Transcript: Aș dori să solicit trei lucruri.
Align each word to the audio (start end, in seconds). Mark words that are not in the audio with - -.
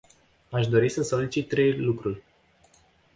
Aș 0.49 0.67
dori 0.67 0.89
să 0.89 1.03
solicit 1.03 1.47
trei 1.47 1.77
lucruri. 1.77 2.21